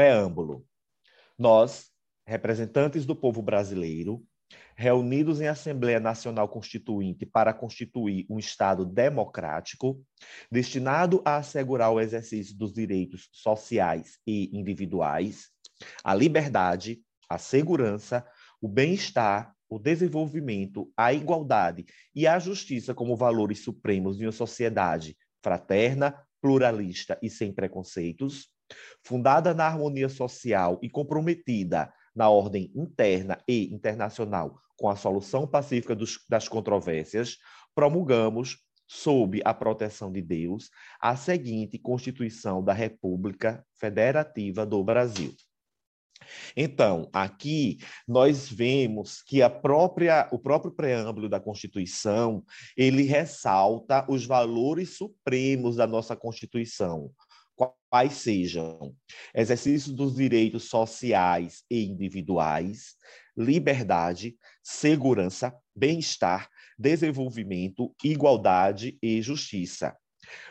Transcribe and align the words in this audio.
Preâmbulo. 0.00 0.66
Nós, 1.38 1.90
representantes 2.26 3.04
do 3.04 3.14
povo 3.14 3.42
brasileiro, 3.42 4.24
reunidos 4.74 5.42
em 5.42 5.46
Assembleia 5.46 6.00
Nacional 6.00 6.48
Constituinte 6.48 7.26
para 7.26 7.52
constituir 7.52 8.24
um 8.30 8.38
Estado 8.38 8.86
democrático, 8.86 10.02
destinado 10.50 11.20
a 11.22 11.36
assegurar 11.36 11.92
o 11.92 12.00
exercício 12.00 12.56
dos 12.56 12.72
direitos 12.72 13.28
sociais 13.30 14.18
e 14.26 14.48
individuais, 14.58 15.50
a 16.02 16.14
liberdade, 16.14 17.02
a 17.28 17.36
segurança, 17.36 18.26
o 18.58 18.68
bem-estar, 18.68 19.54
o 19.68 19.78
desenvolvimento, 19.78 20.90
a 20.96 21.12
igualdade 21.12 21.84
e 22.14 22.26
a 22.26 22.38
justiça 22.38 22.94
como 22.94 23.14
valores 23.14 23.62
supremos 23.62 24.16
de 24.16 24.24
uma 24.24 24.32
sociedade 24.32 25.14
fraterna, 25.42 26.26
pluralista 26.40 27.18
e 27.20 27.28
sem 27.28 27.52
preconceitos, 27.52 28.48
fundada 29.02 29.54
na 29.54 29.66
harmonia 29.66 30.08
social 30.08 30.78
e 30.82 30.88
comprometida 30.88 31.92
na 32.14 32.28
ordem 32.28 32.70
interna 32.74 33.38
e 33.48 33.72
internacional 33.72 34.60
com 34.76 34.88
a 34.88 34.96
solução 34.96 35.46
pacífica 35.46 35.94
dos, 35.94 36.24
das 36.28 36.48
controvérsias, 36.48 37.36
promulgamos, 37.74 38.58
sob 38.88 39.40
a 39.44 39.54
proteção 39.54 40.10
de 40.10 40.20
Deus, 40.20 40.68
a 41.00 41.14
seguinte 41.14 41.78
Constituição 41.78 42.64
da 42.64 42.72
República 42.72 43.64
Federativa 43.74 44.66
do 44.66 44.82
Brasil. 44.82 45.32
Então, 46.56 47.08
aqui 47.12 47.78
nós 48.06 48.48
vemos 48.48 49.22
que 49.22 49.42
a 49.42 49.50
própria, 49.50 50.28
o 50.32 50.38
próprio 50.38 50.72
preâmbulo 50.72 51.28
da 51.28 51.38
Constituição, 51.38 52.44
ele 52.76 53.02
ressalta 53.04 54.04
os 54.08 54.26
valores 54.26 54.96
supremos 54.96 55.76
da 55.76 55.86
nossa 55.86 56.16
Constituição, 56.16 57.10
quais 57.90 58.14
sejam 58.14 58.94
exercício 59.34 59.92
dos 59.92 60.14
direitos 60.14 60.64
sociais 60.64 61.64
e 61.70 61.84
individuais, 61.84 62.94
liberdade, 63.36 64.36
segurança, 64.62 65.54
bem-estar, 65.74 66.48
desenvolvimento, 66.78 67.94
igualdade 68.02 68.98
e 69.02 69.20
justiça. 69.20 69.96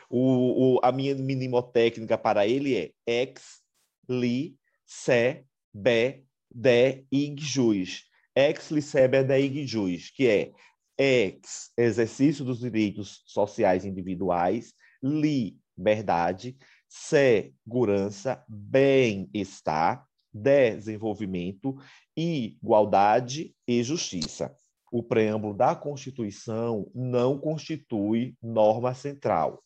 O, 0.09 0.75
o, 0.75 0.79
a 0.83 0.91
minha 0.91 1.15
mnemotécnica 1.15 2.17
para 2.17 2.47
ele 2.47 2.75
é 2.75 2.91
ex, 3.05 3.61
li, 4.09 4.57
se, 4.85 5.43
be, 5.73 6.23
de, 6.51 7.05
ig, 7.11 7.41
juiz. 7.41 8.03
Ex, 8.35 8.71
li, 8.71 8.81
se, 8.81 9.07
be, 9.07 9.23
de, 9.23 9.39
ig, 9.39 9.67
juiz, 9.67 10.09
que 10.09 10.27
é 10.27 10.51
ex, 10.97 11.71
exercício 11.77 12.43
dos 12.43 12.59
direitos 12.59 13.23
sociais 13.25 13.85
individuais, 13.85 14.73
liberdade, 15.01 16.57
segurança, 16.89 18.43
bem-estar, 18.47 20.05
desenvolvimento, 20.33 21.77
igualdade 22.17 23.55
e 23.67 23.83
justiça. 23.83 24.55
O 24.91 25.03
preâmbulo 25.03 25.53
da 25.53 25.75
Constituição 25.75 26.89
não 26.95 27.37
constitui 27.37 28.35
norma 28.41 28.93
central. 28.95 29.63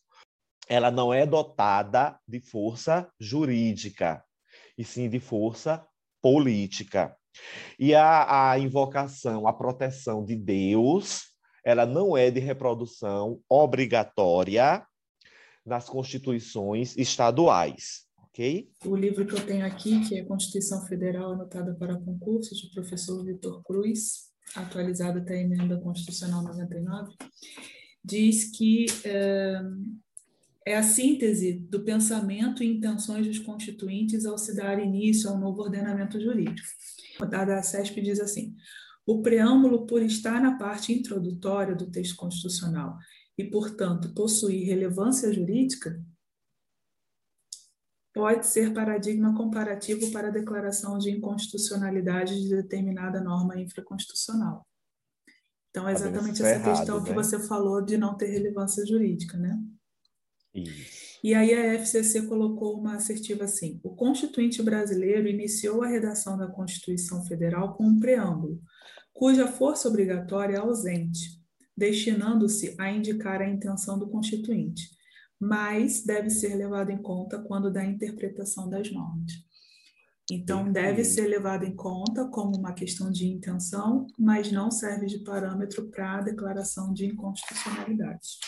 Ela 0.67 0.91
não 0.91 1.13
é 1.13 1.25
dotada 1.25 2.19
de 2.27 2.41
força 2.41 3.09
jurídica, 3.19 4.23
e 4.77 4.83
sim 4.83 5.09
de 5.09 5.19
força 5.19 5.85
política. 6.21 7.15
E 7.79 7.95
a, 7.95 8.51
a 8.51 8.59
invocação, 8.59 9.47
a 9.47 9.53
proteção 9.53 10.23
de 10.23 10.35
Deus, 10.35 11.33
ela 11.65 11.85
não 11.85 12.15
é 12.15 12.29
de 12.29 12.39
reprodução 12.39 13.39
obrigatória 13.49 14.85
nas 15.65 15.87
constituições 15.87 16.97
estaduais. 16.97 18.05
ok? 18.17 18.69
O 18.85 18.95
livro 18.95 19.25
que 19.25 19.33
eu 19.33 19.45
tenho 19.45 19.65
aqui, 19.65 20.07
que 20.07 20.17
é 20.17 20.23
Constituição 20.23 20.85
Federal 20.85 21.33
anotada 21.33 21.73
para 21.75 21.99
concurso, 21.99 22.55
de 22.55 22.69
professor 22.71 23.23
Vitor 23.23 23.63
Cruz, 23.63 24.31
atualizado 24.55 25.19
até 25.19 25.35
a 25.35 25.41
emenda 25.41 25.79
constitucional 25.79 26.43
99, 26.43 27.15
diz 28.03 28.51
que 28.55 28.85
é, 29.05 29.61
é 30.65 30.75
a 30.75 30.83
síntese 30.83 31.53
do 31.53 31.83
pensamento 31.83 32.63
e 32.63 32.67
intenções 32.67 33.25
dos 33.25 33.39
constituintes 33.39 34.25
ao 34.25 34.37
se 34.37 34.55
dar 34.55 34.83
início 34.83 35.29
ao 35.29 35.39
novo 35.39 35.61
ordenamento 35.61 36.19
jurídico. 36.19 36.67
A 37.21 37.25
da 37.25 37.63
CESP 37.63 38.01
diz 38.01 38.19
assim: 38.19 38.53
o 39.05 39.21
preâmbulo, 39.21 39.85
por 39.85 40.01
estar 40.01 40.41
na 40.41 40.57
parte 40.57 40.91
introdutória 40.91 41.75
do 41.75 41.89
texto 41.89 42.15
constitucional 42.15 42.97
e, 43.37 43.43
portanto, 43.43 44.13
possuir 44.13 44.67
relevância 44.67 45.31
jurídica, 45.33 46.03
pode 48.13 48.45
ser 48.45 48.73
paradigma 48.73 49.35
comparativo 49.35 50.11
para 50.11 50.27
a 50.27 50.31
declaração 50.31 50.99
de 50.99 51.09
inconstitucionalidade 51.09 52.39
de 52.41 52.49
determinada 52.49 53.19
norma 53.19 53.59
infraconstitucional. 53.59 54.67
Então, 55.71 55.89
é 55.89 55.93
exatamente 55.93 56.43
essa 56.43 56.51
errado, 56.51 56.77
questão 56.77 56.99
né? 56.99 57.05
que 57.07 57.13
você 57.13 57.39
falou 57.39 57.81
de 57.81 57.97
não 57.97 58.15
ter 58.15 58.27
relevância 58.27 58.85
jurídica, 58.85 59.35
né? 59.37 59.59
Isso. 60.53 61.03
E 61.23 61.33
aí 61.33 61.53
a 61.53 61.73
FCC 61.75 62.23
colocou 62.27 62.77
uma 62.77 62.95
assertiva 62.95 63.45
assim: 63.45 63.79
o 63.81 63.95
Constituinte 63.95 64.61
brasileiro 64.61 65.27
iniciou 65.27 65.81
a 65.81 65.87
redação 65.87 66.37
da 66.37 66.47
Constituição 66.47 67.23
Federal 67.23 67.75
com 67.75 67.85
um 67.85 67.99
preâmbulo, 67.99 68.61
cuja 69.13 69.47
força 69.47 69.87
obrigatória 69.87 70.57
é 70.57 70.59
ausente, 70.59 71.41
destinando-se 71.75 72.75
a 72.79 72.91
indicar 72.91 73.41
a 73.41 73.49
intenção 73.49 73.97
do 73.97 74.09
constituinte, 74.09 74.89
mas 75.39 76.03
deve 76.05 76.29
ser 76.29 76.55
levado 76.55 76.91
em 76.91 77.01
conta 77.01 77.39
quando 77.39 77.71
da 77.71 77.83
interpretação 77.83 78.69
das 78.69 78.91
normas. 78.91 79.31
Então, 80.31 80.71
deve 80.71 81.03
ser 81.03 81.27
levado 81.27 81.65
em 81.65 81.75
conta 81.75 82.27
como 82.29 82.55
uma 82.55 82.71
questão 82.71 83.11
de 83.11 83.27
intenção, 83.27 84.07
mas 84.17 84.51
não 84.51 84.71
serve 84.71 85.05
de 85.05 85.19
parâmetro 85.19 85.89
para 85.89 86.19
a 86.19 86.21
declaração 86.21 86.93
de 86.93 87.07
inconstitucionalidade. 87.07 88.39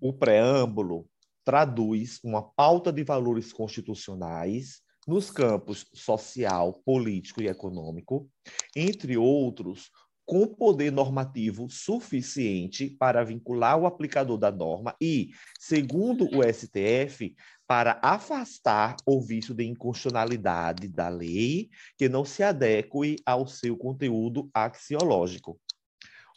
O 0.00 0.12
preâmbulo 0.12 1.06
traduz 1.44 2.18
uma 2.24 2.42
pauta 2.42 2.92
de 2.92 3.04
valores 3.04 3.52
constitucionais 3.52 4.82
nos 5.06 5.30
campos 5.30 5.86
social, 5.94 6.80
político 6.84 7.42
e 7.42 7.46
econômico, 7.46 8.28
entre 8.74 9.16
outros, 9.16 9.90
com 10.26 10.46
poder 10.46 10.90
normativo 10.90 11.68
suficiente 11.68 12.88
para 12.88 13.24
vincular 13.24 13.78
o 13.78 13.86
aplicador 13.86 14.38
da 14.38 14.50
norma 14.50 14.94
e, 15.00 15.30
segundo 15.58 16.24
o 16.34 16.42
STF, 16.42 17.34
para 17.66 17.98
afastar 18.02 18.96
o 19.06 19.20
vício 19.20 19.54
de 19.54 19.64
inconstitucionalidade 19.64 20.88
da 20.88 21.08
lei 21.08 21.70
que 21.96 22.08
não 22.08 22.24
se 22.24 22.42
adeque 22.42 23.16
ao 23.24 23.46
seu 23.46 23.76
conteúdo 23.76 24.50
axiológico. 24.52 25.58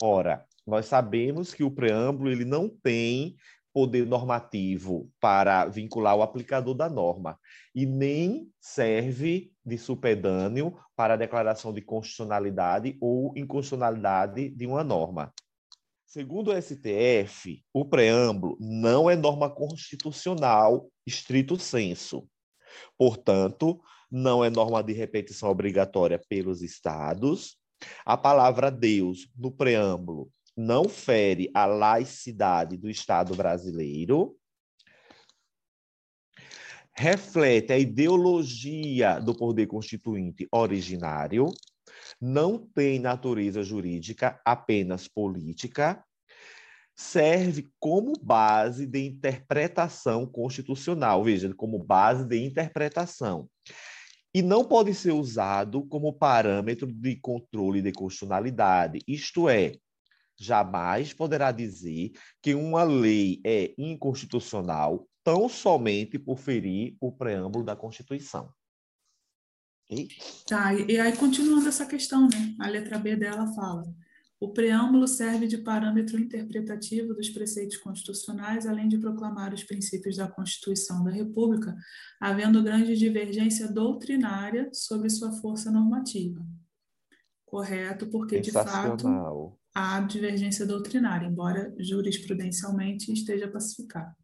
Ora, 0.02 0.46
nós 0.66 0.86
sabemos 0.86 1.54
que 1.54 1.64
o 1.64 1.72
preâmbulo 1.72 2.30
ele 2.30 2.46
não 2.46 2.70
tem 2.70 3.36
poder 3.74 4.06
normativo 4.06 5.10
para 5.20 5.66
vincular 5.66 6.16
o 6.16 6.24
aplicador 6.24 6.74
da 6.74 6.90
norma 6.90 7.40
e 7.76 7.86
nem 7.86 8.50
serve 8.60 9.52
de 9.68 9.78
supedâneo 9.78 10.80
para 10.96 11.16
a 11.16 11.18
declaração 11.18 11.74
de 11.74 11.82
constitucionalidade 11.82 12.98
ou 13.02 13.34
inconstitucionalidade 13.36 14.50
de 14.50 14.66
uma 14.66 14.84
norma. 14.84 15.34
Segundo 16.06 16.52
o 16.52 16.62
STF, 16.62 17.62
o 17.74 17.84
preâmbulo 17.84 18.58
não 18.62 19.10
é 19.10 19.16
norma 19.16 19.50
constitucional 19.50 20.90
estrito 21.06 21.60
senso. 21.60 22.26
Portanto, 22.98 23.82
não 24.10 24.42
é 24.42 24.50
norma 24.50 24.82
de 24.82 24.94
repetição 24.94 25.50
obrigatória 25.50 26.18
pelos 26.30 26.62
estados. 26.62 27.58
A 28.06 28.16
palavra 28.16 28.72
Deus 28.72 29.30
no 29.38 29.52
preâmbulo 29.52 30.32
não 30.56 30.88
fere 30.88 31.52
a 31.54 31.66
laicidade 31.66 32.78
do 32.78 32.90
Estado 32.90 33.36
brasileiro, 33.36 34.36
reflete 36.98 37.72
a 37.72 37.78
ideologia 37.78 39.20
do 39.20 39.36
poder 39.36 39.68
constituinte 39.68 40.48
originário, 40.52 41.48
não 42.20 42.58
tem 42.58 43.00
natureza 43.00 43.62
jurídica, 43.62 44.42
apenas 44.44 45.08
política, 45.08 46.04
serve 46.96 47.68
como 47.80 48.14
base 48.20 48.88
de 48.88 49.06
interpretação 49.06 50.26
constitucional, 50.26 51.24
veja, 51.24 51.54
como 51.54 51.78
base 51.78 52.26
de 52.26 52.44
interpretação. 52.44 53.48
E 54.34 54.42
não 54.42 54.66
pode 54.66 54.96
ser 54.96 55.12
usado 55.12 55.86
como 55.86 56.14
parâmetro 56.14 56.92
de 56.92 57.16
controle 57.18 57.84
de 57.84 57.92
constitucionalidade, 57.92 59.00
isto 59.08 59.48
é, 59.48 59.74
jamais 60.40 61.14
poderá 61.14 61.52
dizer 61.52 62.12
que 62.42 62.56
uma 62.56 62.84
lei 62.84 63.40
é 63.44 63.74
inconstitucional 63.78 65.08
tão 65.28 65.50
somente 65.50 66.18
por 66.18 66.38
ferir 66.38 66.96
o 67.02 67.12
preâmbulo 67.12 67.66
da 67.66 67.76
Constituição. 67.76 68.50
E... 69.92 70.08
Tá, 70.48 70.74
e 70.74 70.98
aí 70.98 71.18
continuando 71.18 71.68
essa 71.68 71.86
questão, 71.86 72.30
né? 72.30 72.56
A 72.62 72.70
letra 72.70 72.98
B 72.98 73.14
dela 73.18 73.46
fala: 73.54 73.84
O 74.40 74.54
preâmbulo 74.54 75.06
serve 75.06 75.46
de 75.46 75.58
parâmetro 75.58 76.18
interpretativo 76.18 77.14
dos 77.14 77.30
preceitos 77.30 77.76
constitucionais, 77.76 78.66
além 78.66 78.88
de 78.88 78.98
proclamar 78.98 79.54
os 79.54 79.66
princípios 79.66 80.16
da 80.16 80.30
Constituição 80.30 81.04
da 81.04 81.12
República, 81.12 81.76
havendo 82.22 82.64
grande 82.64 82.96
divergência 82.96 83.68
doutrinária 83.70 84.70
sobre 84.72 85.10
sua 85.10 85.34
força 85.34 85.70
normativa. 85.70 86.40
Correto, 87.46 88.08
porque 88.08 88.40
de 88.40 88.52
fato 88.54 89.58
há 89.76 90.00
divergência 90.00 90.66
doutrinária, 90.66 91.28
embora 91.28 91.76
jurisprudencialmente 91.78 93.12
esteja 93.12 93.50
pacificado. 93.50 94.16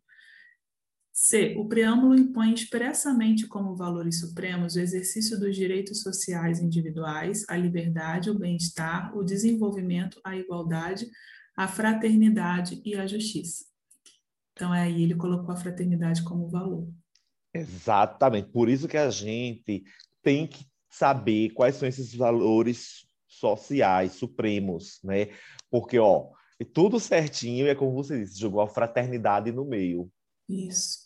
C. 1.16 1.54
O 1.60 1.68
preâmbulo 1.68 2.18
impõe 2.18 2.56
expressamente 2.56 3.48
como 3.48 3.76
valores 3.76 4.20
supremos 4.20 4.76
o 4.76 4.80
exercício 4.80 5.40
dos 5.40 5.56
direitos 5.56 6.02
sociais 6.02 6.60
individuais, 6.60 7.46
a 7.48 7.56
liberdade, 7.56 8.32
o 8.32 8.40
bem-estar, 8.40 9.16
o 9.16 9.24
desenvolvimento, 9.24 10.20
a 10.24 10.36
igualdade, 10.36 11.08
a 11.56 11.68
fraternidade 11.68 12.82
e 12.84 12.96
a 12.96 13.06
justiça. 13.06 13.64
Então, 14.54 14.72
aí 14.72 15.04
ele 15.04 15.14
colocou 15.14 15.54
a 15.54 15.58
fraternidade 15.58 16.24
como 16.24 16.50
valor. 16.50 16.88
Exatamente. 17.54 18.50
Por 18.50 18.68
isso 18.68 18.88
que 18.88 18.98
a 18.98 19.12
gente 19.12 19.84
tem 20.24 20.48
que 20.48 20.66
saber 20.90 21.52
quais 21.52 21.76
são 21.76 21.88
esses 21.88 22.16
valores 22.16 23.06
sociais 23.28 24.14
supremos, 24.14 25.00
né? 25.04 25.30
Porque, 25.70 26.00
ó, 26.00 26.30
tudo 26.74 27.00
certinho, 27.00 27.68
é 27.68 27.76
como 27.76 27.94
você 27.94 28.20
disse, 28.20 28.40
jogou 28.40 28.62
a 28.62 28.68
fraternidade 28.68 29.52
no 29.52 29.64
meio. 29.64 30.12
Isso 30.50 31.04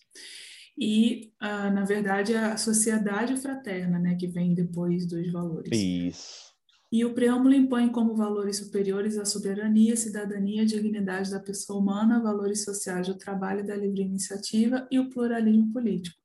e, 0.77 1.33
ah, 1.39 1.71
na 1.71 1.83
verdade, 1.83 2.35
a 2.35 2.55
sociedade 2.55 3.35
fraterna, 3.37 3.97
né, 3.97 4.15
que 4.15 4.27
vem 4.27 4.53
depois 4.53 5.07
dos 5.07 5.31
valores. 5.31 5.71
Isso. 5.71 6.47
E 6.91 7.03
o 7.03 7.13
preâmbulo 7.13 7.53
impõe 7.53 7.89
como 7.89 8.15
valores 8.15 8.57
superiores 8.57 9.17
a 9.17 9.25
soberania, 9.25 9.97
cidadania, 9.97 10.65
dignidade 10.65 11.31
da 11.31 11.39
pessoa 11.39 11.79
humana, 11.79 12.21
valores 12.21 12.63
sociais 12.63 13.07
do 13.07 13.17
trabalho 13.17 13.65
da 13.65 13.75
livre 13.75 14.03
iniciativa 14.03 14.87
e 14.89 14.99
o 14.99 15.09
pluralismo 15.09 15.73
político. 15.73 16.15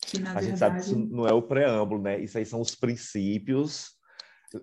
Que, 0.00 0.16
a 0.16 0.20
verdade... 0.20 0.46
gente 0.46 0.58
sabe 0.58 0.80
que 0.80 0.86
isso 0.86 0.98
não 0.98 1.28
é 1.28 1.32
o 1.32 1.42
preâmbulo, 1.42 2.02
né? 2.02 2.20
Isso 2.20 2.38
aí 2.38 2.46
são 2.46 2.60
os 2.60 2.74
princípios 2.74 3.97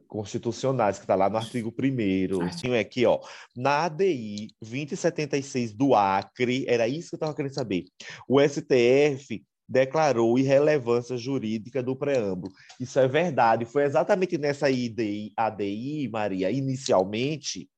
constitucionais, 0.08 0.98
que 0.98 1.04
está 1.04 1.16
lá 1.16 1.30
no 1.30 1.38
artigo 1.38 1.74
1 1.78 2.42
Artigo 2.42 2.74
é 2.74 2.80
aqui, 2.80 3.06
ó. 3.06 3.20
Na 3.56 3.86
ADI 3.86 4.50
2076 4.62 5.74
do 5.74 5.94
Acre, 5.94 6.66
era 6.68 6.88
isso 6.88 7.10
que 7.10 7.16
eu 7.16 7.18
estava 7.18 7.36
querendo 7.36 7.54
saber. 7.54 7.86
O 8.28 8.40
STF 8.42 9.44
declarou 9.68 10.38
irrelevância 10.38 11.18
jurídica 11.18 11.82
do 11.82 11.96
preâmbulo. 11.96 12.54
Isso 12.80 13.00
é 13.00 13.08
verdade. 13.08 13.66
Foi 13.66 13.84
exatamente 13.84 14.38
nessa 14.38 14.70
IDI, 14.70 15.34
ADI, 15.36 16.08
Maria, 16.10 16.52
inicialmente, 16.52 17.70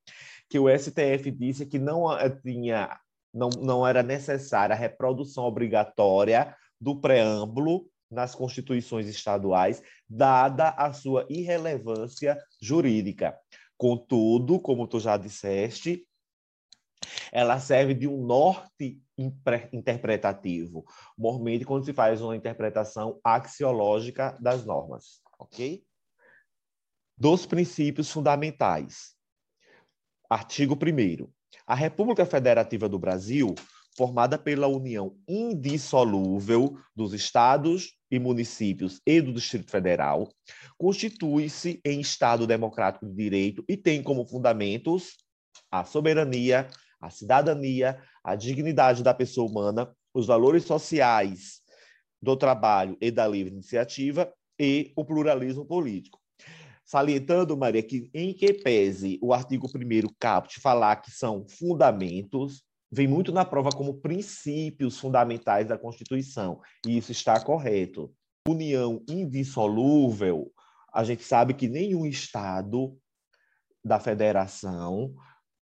que 0.50 0.59
o 0.59 0.68
STF 0.69 1.31
disse 1.31 1.65
que 1.65 1.80
não 1.80 2.12
eh, 2.18 2.30
tinha, 2.30 3.00
não, 3.33 3.50
não 3.62 3.88
era 3.88 4.04
necessária 4.04 4.75
a 4.75 4.77
reprodução 4.80 5.44
obrigatória 5.45 6.56
do 6.80 7.00
preâmbulo 7.00 7.86
nas 8.09 8.33
constituições 8.33 9.07
estaduais, 9.07 9.81
dada 10.07 10.69
a 10.69 10.94
sua 10.94 11.25
irrelevância 11.30 12.38
jurídica. 12.62 13.38
Contudo, 13.77 14.59
como 14.59 14.88
tu 14.88 15.00
já 15.00 15.18
disseste, 15.18 16.07
ela 17.31 17.59
serve 17.59 17.94
de 17.94 18.07
um 18.07 18.25
norte 18.25 19.01
interpretativo, 19.71 20.86
normalmente 21.18 21.65
quando 21.65 21.86
se 21.86 21.94
faz 21.94 22.21
uma 22.21 22.36
interpretação 22.36 23.19
axiológica 23.24 24.38
das 24.39 24.65
normas, 24.65 25.21
ok? 25.39 25.83
Dos 27.18 27.45
princípios 27.45 28.12
fundamentais. 28.12 29.15
Artigo 30.30 30.75
1 30.75 31.27
A 31.65 31.74
República 31.74 32.25
Federativa 32.25 32.88
do 32.88 33.00
Brasil 33.00 33.56
formada 33.98 34.38
pela 34.38 34.68
união 34.68 35.18
indissolúvel 35.28 36.78
dos 36.96 37.14
estados 37.14 37.98
e 38.12 38.20
municípios 38.20 39.02
e 39.06 39.20
do 39.20 39.34
Distrito 39.34 39.72
Federal, 39.72 40.30
constitui-se 40.78 41.82
em 41.84 42.00
Estado 42.00 42.46
democrático 42.46 43.08
de 43.08 43.16
direito 43.16 43.66
e 43.68 43.76
tem 43.76 44.04
como 44.04 44.28
fundamentos 44.28 45.18
a 45.72 45.84
soberania, 45.84 46.68
a 47.02 47.10
cidadania, 47.10 48.00
a 48.24 48.36
dignidade 48.36 49.02
da 49.02 49.14
pessoa 49.14 49.50
humana, 49.50 49.92
os 50.14 50.28
valores 50.28 50.64
sociais 50.64 51.62
do 52.22 52.38
trabalho 52.38 52.96
e 53.02 53.10
da 53.10 53.28
livre 53.28 53.54
iniciativa 53.54 54.32
e 54.60 54.94
o 54.96 55.04
pluralismo 55.04 55.66
político. 55.66 56.20
Salientando, 56.86 57.58
Maria, 57.58 57.84
que 57.84 58.10
em 58.14 58.34
que 58.34 58.54
pese 58.54 59.20
o 59.22 59.34
artigo 59.34 59.68
1 59.68 60.14
caput 60.20 60.60
falar 60.62 60.98
que 60.98 61.12
são 61.12 61.46
fundamentos, 61.48 62.64
vem 62.92 63.07
muito 63.07 63.31
na 63.31 63.45
prova 63.45 63.69
como 63.69 64.00
princípios 64.00 64.98
fundamentais 64.98 65.68
da 65.68 65.78
Constituição, 65.78 66.62
e 66.86 66.98
isso 66.98 67.12
está 67.12 67.39
correto. 67.39 68.13
União 68.48 69.04
indissolúvel, 69.10 70.51
a 70.94 71.04
gente 71.04 71.24
sabe 71.24 71.54
que 71.54 71.68
nenhum 71.68 72.06
Estado 72.06 72.98
da 73.84 74.00
federação 74.00 75.13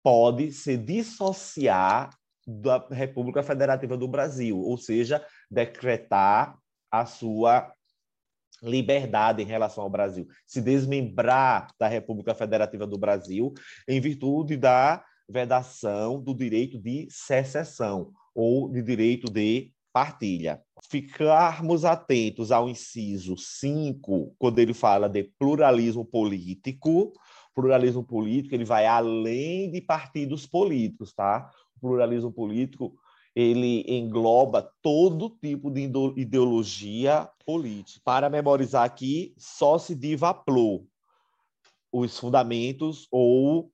pode 0.04 0.52
se 0.52 0.78
dissociar 0.78 2.10
da 2.46 2.86
República 2.92 3.42
Federativa 3.42 3.96
do 3.96 4.08
Brasil, 4.08 4.60
ou 4.60 4.78
seja, 4.78 5.26
decretar 5.50 6.58
a 6.92 7.06
sua 7.06 7.72
liberdade 8.62 9.42
em 9.42 9.46
relação 9.46 9.84
ao 9.84 9.90
Brasil, 9.90 10.28
se 10.46 10.62
desmembrar 10.62 11.68
da 11.80 11.88
República 11.88 12.36
Federativa 12.36 12.86
do 12.86 12.98
Brasil 12.98 13.54
em 13.88 14.00
virtude 14.00 14.56
da 14.56 15.04
vedação 15.34 16.22
do 16.22 16.34
direito 16.34 16.80
de 16.80 17.08
secessão 17.10 18.12
ou 18.36 18.70
de 18.70 18.82
direito 18.84 19.32
de 19.32 19.72
partilha. 19.92 20.62
Ficarmos 20.90 21.84
atentos 21.84 22.52
ao 22.52 22.70
inciso 22.70 23.36
5, 23.36 24.36
quando 24.38 24.60
ele 24.60 24.74
fala 24.74 25.10
de 25.10 25.24
pluralismo 25.40 26.06
político. 26.06 27.12
Pluralismo 27.56 28.04
político, 28.04 28.56
ele 28.56 28.66
vai 28.66 28.86
além 28.86 29.72
de 29.72 29.82
partidos 29.82 30.46
políticos, 30.46 31.14
tá? 31.14 31.50
O 31.78 31.80
pluralismo 31.80 32.32
político, 32.32 32.96
ele 33.36 33.84
engloba 33.88 34.72
todo 34.82 35.38
tipo 35.42 35.70
de 35.72 35.90
ideologia 36.18 37.30
política. 37.46 38.00
Para 38.04 38.30
memorizar 38.30 38.84
aqui, 38.84 39.34
só 39.38 39.78
se 39.78 39.96
diva 39.96 40.44
os 41.92 42.20
fundamentos 42.20 43.08
ou 43.12 43.72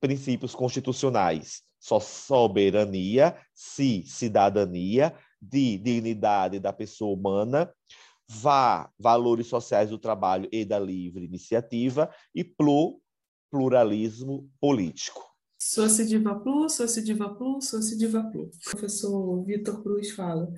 princípios 0.00 0.54
constitucionais. 0.54 1.62
Só 1.78 1.98
soberania, 2.00 3.36
si, 3.54 4.04
cidadania, 4.06 5.14
de 5.40 5.78
dignidade 5.78 6.58
da 6.58 6.72
pessoa 6.72 7.14
humana, 7.14 7.72
vá, 8.28 8.90
valores 8.98 9.46
sociais 9.46 9.90
do 9.90 9.98
trabalho 9.98 10.48
e 10.52 10.64
da 10.64 10.78
livre 10.78 11.24
iniciativa, 11.24 12.12
e 12.34 12.44
plu, 12.44 13.00
pluralismo 13.50 14.48
político. 14.60 15.30
Sociediva 15.58 16.38
plus, 16.38 16.74
sociediva 16.74 17.34
plus, 17.34 17.68
sociediva 17.68 18.22
plus. 18.30 18.56
O 18.56 18.70
professor 18.70 19.44
Vitor 19.44 19.82
Cruz 19.82 20.10
fala: 20.10 20.50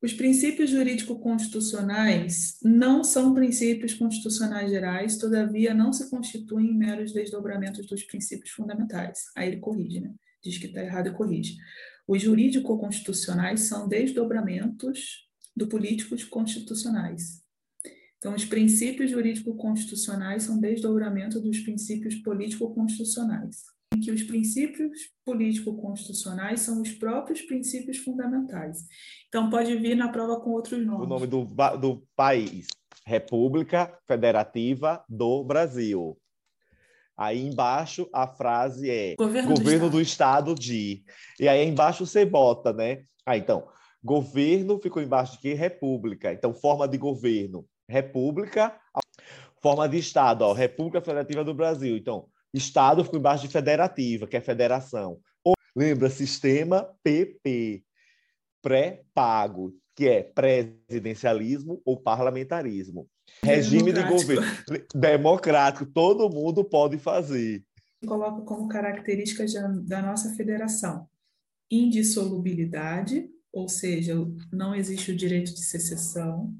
os 0.00 0.12
princípios 0.12 0.70
jurídico-constitucionais 0.70 2.58
não 2.62 3.02
são 3.02 3.34
princípios 3.34 3.94
constitucionais 3.94 4.70
gerais, 4.70 5.18
todavia 5.18 5.74
não 5.74 5.92
se 5.92 6.08
constituem 6.08 6.72
meros 6.72 7.12
desdobramentos 7.12 7.84
dos 7.86 8.04
princípios 8.04 8.50
fundamentais. 8.50 9.24
Aí 9.36 9.48
ele 9.48 9.56
corrige, 9.58 10.00
né? 10.00 10.14
Diz 10.42 10.56
que 10.56 10.66
está 10.66 10.82
errado 10.82 11.08
e 11.08 11.12
corrige. 11.12 11.56
Os 12.06 12.22
jurídico-constitucionais 12.22 13.62
são 13.62 13.88
desdobramentos 13.88 15.28
do 15.56 15.66
políticos 15.66 16.22
constitucionais. 16.22 17.42
Então, 18.18 18.34
os 18.34 18.44
princípios 18.44 19.10
jurídico-constitucionais 19.10 20.44
são 20.44 20.60
desdobramento 20.60 21.40
dos 21.40 21.58
princípios 21.58 22.14
político-constitucionais 22.16 23.77
que 24.00 24.10
os 24.10 24.22
princípios 24.22 25.10
político-constitucionais 25.24 26.60
são 26.60 26.80
os 26.82 26.92
próprios 26.92 27.42
princípios 27.42 27.98
fundamentais. 27.98 28.84
Então, 29.28 29.50
pode 29.50 29.76
vir 29.76 29.96
na 29.96 30.08
prova 30.08 30.40
com 30.40 30.50
outros 30.50 30.84
nomes. 30.84 31.06
O 31.06 31.08
nome 31.08 31.26
do, 31.26 31.44
do 31.80 32.02
país, 32.16 32.66
República 33.04 33.98
Federativa 34.06 35.04
do 35.08 35.44
Brasil. 35.44 36.18
Aí 37.16 37.44
embaixo 37.44 38.08
a 38.12 38.28
frase 38.28 38.88
é 38.88 39.16
governo, 39.16 39.54
governo 39.54 39.90
do, 39.90 40.00
estado. 40.00 40.54
do, 40.54 40.54
estado. 40.54 40.54
de. 40.54 41.02
E 41.40 41.48
aí 41.48 41.66
embaixo 41.66 42.06
você 42.06 42.24
bota, 42.24 42.72
né? 42.72 43.02
Ah, 43.26 43.36
então, 43.36 43.66
governo 44.04 44.78
ficou 44.78 45.02
embaixo 45.02 45.32
de 45.32 45.38
que? 45.40 45.52
República. 45.52 46.32
Então, 46.32 46.54
forma 46.54 46.86
de 46.86 46.96
governo, 46.96 47.66
República. 47.88 48.78
Forma 49.60 49.88
de 49.88 49.98
Estado, 49.98 50.42
ó, 50.42 50.52
República 50.52 51.00
Federativa 51.00 51.42
do 51.42 51.52
Brasil. 51.52 51.96
Então, 51.96 52.28
Estado 52.52 53.04
ficou 53.04 53.18
embaixo 53.18 53.46
de 53.46 53.52
federativa, 53.52 54.26
que 54.26 54.36
é 54.36 54.40
federação. 54.40 55.18
Ou, 55.44 55.54
lembra, 55.76 56.08
sistema 56.08 56.88
PP, 57.02 57.82
pré-pago, 58.62 59.74
que 59.94 60.08
é 60.08 60.22
presidencialismo 60.22 61.82
ou 61.84 62.00
parlamentarismo. 62.00 63.08
Regime 63.42 63.92
de 63.92 64.02
governo 64.02 64.46
democrático, 64.94 65.84
todo 65.84 66.30
mundo 66.30 66.64
pode 66.64 66.98
fazer. 66.98 67.62
coloca 68.06 68.42
como 68.42 68.68
características 68.68 69.52
da 69.84 70.00
nossa 70.00 70.34
federação 70.34 71.06
indissolubilidade, 71.70 73.28
ou 73.52 73.68
seja, 73.68 74.14
não 74.52 74.74
existe 74.74 75.12
o 75.12 75.16
direito 75.16 75.52
de 75.52 75.62
secessão, 75.62 76.54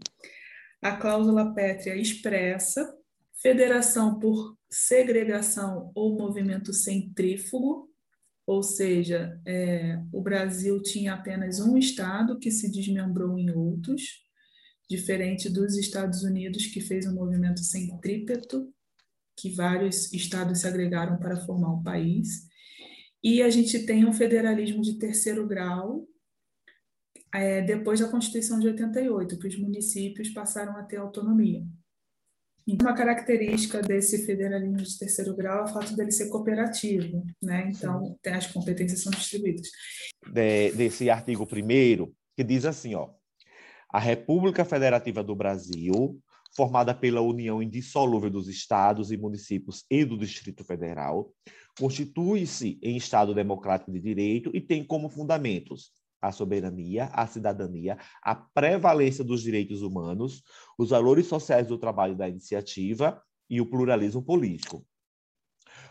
a 0.82 0.92
cláusula 0.96 1.54
pétrea 1.54 1.96
expressa, 1.96 2.94
federação 3.40 4.18
por 4.18 4.56
segregação 4.70 5.90
ou 5.94 6.18
movimento 6.18 6.72
centrífugo, 6.72 7.88
ou 8.46 8.62
seja, 8.62 9.38
é, 9.46 10.02
o 10.12 10.22
Brasil 10.22 10.82
tinha 10.82 11.14
apenas 11.14 11.60
um 11.60 11.76
estado 11.76 12.38
que 12.38 12.50
se 12.50 12.70
desmembrou 12.70 13.38
em 13.38 13.50
outros, 13.50 14.24
diferente 14.88 15.50
dos 15.50 15.76
Estados 15.76 16.22
Unidos, 16.22 16.66
que 16.66 16.80
fez 16.80 17.06
um 17.06 17.14
movimento 17.14 17.60
centrípeto, 17.60 18.72
que 19.36 19.50
vários 19.50 20.12
estados 20.12 20.60
se 20.60 20.66
agregaram 20.66 21.18
para 21.18 21.36
formar 21.44 21.74
um 21.74 21.82
país. 21.82 22.48
E 23.22 23.42
a 23.42 23.50
gente 23.50 23.84
tem 23.84 24.06
um 24.06 24.12
federalismo 24.12 24.82
de 24.82 24.98
terceiro 24.98 25.46
grau, 25.46 26.08
é, 27.34 27.60
depois 27.60 28.00
da 28.00 28.08
Constituição 28.08 28.58
de 28.58 28.68
88, 28.68 29.38
que 29.38 29.46
os 29.46 29.58
municípios 29.58 30.30
passaram 30.30 30.76
a 30.76 30.82
ter 30.82 30.96
autonomia. 30.96 31.62
Uma 32.68 32.92
característica 32.92 33.80
desse 33.80 34.26
federalismo 34.26 34.76
de 34.76 34.98
terceiro 34.98 35.34
grau 35.34 35.60
é 35.60 35.64
o 35.64 35.72
fato 35.72 35.96
dele 35.96 36.12
ser 36.12 36.28
cooperativo, 36.28 37.24
né? 37.42 37.72
Então, 37.74 38.14
as 38.26 38.46
competências 38.48 39.02
são 39.02 39.10
distribuídas. 39.10 39.68
De, 40.26 40.72
desse 40.72 41.08
artigo 41.08 41.44
1 41.44 42.12
que 42.36 42.44
diz 42.44 42.66
assim, 42.66 42.94
ó, 42.94 43.08
a 43.90 43.98
República 43.98 44.66
Federativa 44.66 45.24
do 45.24 45.34
Brasil, 45.34 46.20
formada 46.54 46.94
pela 46.94 47.22
união 47.22 47.62
indissolúvel 47.62 48.28
dos 48.28 48.48
estados 48.48 49.10
e 49.10 49.16
municípios 49.16 49.86
e 49.90 50.04
do 50.04 50.18
Distrito 50.18 50.62
Federal, 50.62 51.32
constitui-se 51.78 52.78
em 52.82 52.98
Estado 52.98 53.34
democrático 53.34 53.90
de 53.90 53.98
direito 53.98 54.50
e 54.52 54.60
tem 54.60 54.84
como 54.84 55.08
fundamentos 55.08 55.90
a 56.20 56.32
soberania, 56.32 57.06
a 57.12 57.26
cidadania, 57.26 57.98
a 58.22 58.34
prevalência 58.34 59.24
dos 59.24 59.42
direitos 59.42 59.82
humanos, 59.82 60.42
os 60.78 60.90
valores 60.90 61.26
sociais 61.26 61.66
do 61.66 61.78
trabalho 61.78 62.16
da 62.16 62.28
iniciativa 62.28 63.20
e 63.48 63.60
o 63.60 63.66
pluralismo 63.66 64.22
político. 64.22 64.84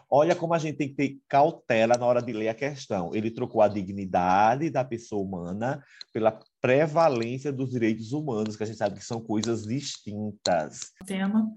Olha 0.10 0.36
como 0.36 0.53
a 0.53 0.57
gente 0.57 0.77
tem 0.77 0.88
que 0.88 0.96
ter 0.96 1.19
cautela 1.27 1.98
na 1.98 2.05
hora 2.05 2.22
de 2.22 2.31
ler 2.31 2.48
a 2.48 2.53
questão. 2.53 3.13
Ele 3.13 3.29
trocou 3.29 3.62
a 3.62 3.67
dignidade 3.67 4.69
da 4.69 4.84
pessoa 4.84 5.22
humana 5.22 5.84
pela 6.13 6.39
prevalência 6.62 7.51
dos 7.51 7.72
direitos 7.72 8.13
humanos, 8.13 8.55
que 8.55 8.63
a 8.63 8.65
gente 8.65 8.77
sabe 8.77 9.00
que 9.00 9.05
são 9.05 9.19
coisas 9.19 9.63
distintas. 9.63 10.91
Tema 11.05 11.51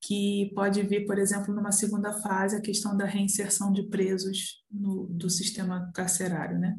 que 0.00 0.52
pode 0.54 0.82
vir, 0.82 1.06
por 1.06 1.18
exemplo, 1.18 1.52
numa 1.54 1.72
segunda 1.72 2.12
fase, 2.20 2.56
a 2.56 2.60
questão 2.60 2.96
da 2.96 3.04
reinserção 3.04 3.72
de 3.72 3.82
presos 3.88 4.64
no, 4.70 5.06
do 5.06 5.28
sistema 5.28 5.90
carcerário, 5.92 6.58
né? 6.58 6.76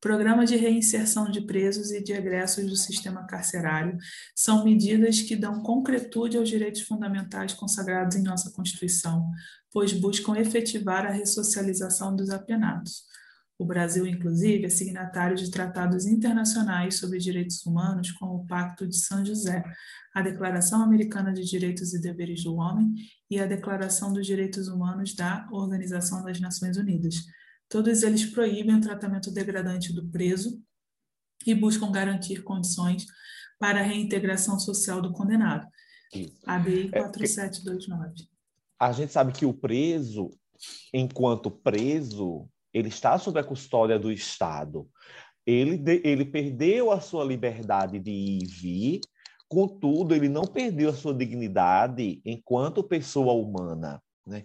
Programa 0.00 0.46
de 0.46 0.56
reinserção 0.56 1.30
de 1.30 1.42
presos 1.42 1.90
e 1.90 2.02
de 2.02 2.12
egressos 2.12 2.64
do 2.64 2.74
sistema 2.74 3.26
carcerário 3.26 3.98
são 4.34 4.64
medidas 4.64 5.20
que 5.20 5.36
dão 5.36 5.62
concretude 5.62 6.38
aos 6.38 6.48
direitos 6.48 6.80
fundamentais 6.82 7.52
consagrados 7.52 8.16
em 8.16 8.22
nossa 8.22 8.50
Constituição, 8.50 9.30
pois 9.70 9.92
buscam 9.92 10.38
efetivar 10.38 11.04
a 11.04 11.10
ressocialização 11.10 12.16
dos 12.16 12.30
apenados. 12.30 13.10
O 13.58 13.64
Brasil, 13.66 14.06
inclusive, 14.06 14.64
é 14.64 14.70
signatário 14.70 15.36
de 15.36 15.50
tratados 15.50 16.06
internacionais 16.06 16.94
sobre 16.94 17.18
direitos 17.18 17.66
humanos, 17.66 18.10
como 18.12 18.36
o 18.36 18.46
Pacto 18.46 18.88
de 18.88 18.96
São 18.96 19.22
José, 19.22 19.62
a 20.14 20.22
Declaração 20.22 20.82
Americana 20.82 21.30
de 21.30 21.44
Direitos 21.44 21.92
e 21.92 22.00
Deveres 22.00 22.42
do 22.42 22.54
Homem 22.54 22.94
e 23.30 23.38
a 23.38 23.44
Declaração 23.44 24.14
dos 24.14 24.26
Direitos 24.26 24.68
Humanos 24.68 25.14
da 25.14 25.46
Organização 25.52 26.24
das 26.24 26.40
Nações 26.40 26.78
Unidas. 26.78 27.16
Todos 27.70 28.02
eles 28.02 28.26
proíbem 28.26 28.74
o 28.74 28.80
tratamento 28.80 29.30
degradante 29.30 29.92
do 29.92 30.06
preso 30.10 30.60
e 31.46 31.54
buscam 31.54 31.90
garantir 31.92 32.42
condições 32.42 33.06
para 33.60 33.78
a 33.78 33.82
reintegração 33.84 34.58
social 34.58 35.00
do 35.00 35.12
condenado. 35.12 35.66
ADI 36.44 36.90
4729. 36.90 38.22
É, 38.22 38.26
a 38.80 38.90
gente 38.90 39.12
sabe 39.12 39.32
que 39.32 39.46
o 39.46 39.54
preso, 39.54 40.30
enquanto 40.92 41.48
preso, 41.48 42.48
ele 42.74 42.88
está 42.88 43.16
sob 43.16 43.38
a 43.38 43.44
custódia 43.44 44.00
do 44.00 44.10
Estado. 44.10 44.88
Ele, 45.46 45.80
ele 46.02 46.24
perdeu 46.24 46.90
a 46.90 47.00
sua 47.00 47.24
liberdade 47.24 48.00
de 48.00 48.10
ir 48.10 48.42
e 48.42 48.46
vir, 48.46 49.00
contudo, 49.48 50.14
ele 50.14 50.28
não 50.28 50.44
perdeu 50.44 50.90
a 50.90 50.94
sua 50.94 51.14
dignidade 51.14 52.20
enquanto 52.24 52.82
pessoa 52.82 53.32
humana. 53.32 54.02
Né? 54.26 54.44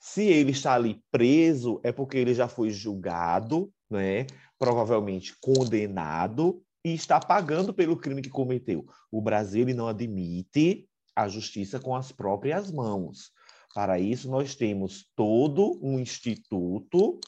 Se 0.00 0.24
ele 0.24 0.52
está 0.52 0.74
ali 0.74 1.02
preso, 1.10 1.78
é 1.84 1.92
porque 1.92 2.16
ele 2.16 2.32
já 2.32 2.48
foi 2.48 2.70
julgado, 2.70 3.70
né? 3.88 4.26
provavelmente 4.58 5.36
condenado, 5.40 6.62
e 6.82 6.94
está 6.94 7.20
pagando 7.20 7.74
pelo 7.74 7.98
crime 7.98 8.22
que 8.22 8.30
cometeu. 8.30 8.86
O 9.12 9.20
Brasil 9.20 9.62
ele 9.62 9.74
não 9.74 9.86
admite 9.86 10.88
a 11.14 11.28
justiça 11.28 11.78
com 11.78 11.94
as 11.94 12.10
próprias 12.10 12.70
mãos. 12.70 13.30
Para 13.74 13.98
isso, 13.98 14.30
nós 14.30 14.54
temos 14.54 15.06
todo 15.14 15.78
um 15.82 15.98
instituto 15.98 17.20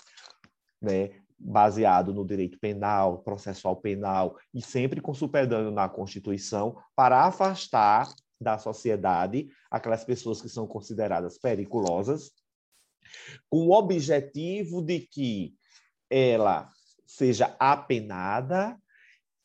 né, 0.80 1.10
baseado 1.38 2.14
no 2.14 2.26
direito 2.26 2.58
penal, 2.58 3.18
processual 3.18 3.76
penal, 3.76 4.36
e 4.54 4.62
sempre 4.62 5.00
com 5.00 5.12
superdano 5.12 5.70
na 5.70 5.88
Constituição, 5.88 6.76
para 6.96 7.24
afastar 7.24 8.08
da 8.40 8.58
sociedade 8.58 9.48
aquelas 9.70 10.04
pessoas 10.04 10.40
que 10.40 10.48
são 10.48 10.66
consideradas 10.66 11.38
perigosas, 11.38 12.32
com 13.48 13.66
o 13.66 13.72
objetivo 13.72 14.82
de 14.82 15.00
que 15.00 15.54
ela 16.10 16.68
seja 17.06 17.54
apenada 17.58 18.78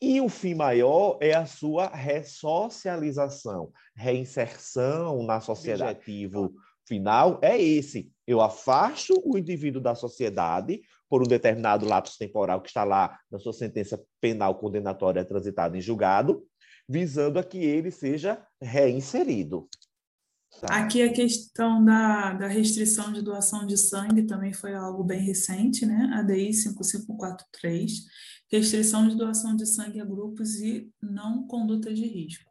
e 0.01 0.21
o 0.21 0.29
fim 0.29 0.53
maior 0.53 1.17
é 1.19 1.33
a 1.33 1.45
sua 1.45 1.87
ressocialização, 1.87 3.71
reinserção 3.95 5.23
na 5.23 5.41
sociedade. 5.41 5.83
O 5.83 5.95
objetivo 5.97 6.53
final 6.85 7.39
é 7.41 7.59
esse. 7.59 8.11
Eu 8.25 8.39
afasto 8.41 9.13
o 9.25 9.37
indivíduo 9.37 9.81
da 9.81 9.95
sociedade 9.95 10.81
por 11.09 11.21
um 11.21 11.27
determinado 11.27 11.85
lapso 11.85 12.17
temporal 12.17 12.61
que 12.61 12.69
está 12.69 12.83
lá 12.83 13.17
na 13.31 13.39
sua 13.39 13.53
sentença 13.53 13.99
penal 14.21 14.55
condenatória 14.55 15.25
transitada 15.25 15.77
em 15.77 15.81
julgado, 15.81 16.45
visando 16.87 17.39
a 17.39 17.43
que 17.43 17.57
ele 17.57 17.89
seja 17.89 18.41
reinserido. 18.61 19.67
Tá? 20.61 20.77
Aqui 20.77 21.01
a 21.01 21.13
questão 21.13 21.83
da, 21.83 22.33
da 22.33 22.47
restrição 22.47 23.13
de 23.13 23.21
doação 23.21 23.65
de 23.65 23.77
sangue 23.77 24.23
também 24.23 24.53
foi 24.53 24.73
algo 24.73 25.03
bem 25.03 25.19
recente, 25.19 25.85
né? 25.85 26.09
A 26.13 26.23
DI 26.23 26.53
5543, 26.53 28.05
restrição 28.51 29.07
de 29.07 29.15
doação 29.15 29.55
de 29.55 29.65
sangue 29.65 29.99
a 29.99 30.05
grupos 30.05 30.55
e 30.55 30.89
não 31.01 31.45
condutas 31.45 31.97
de 31.97 32.07
risco 32.07 32.47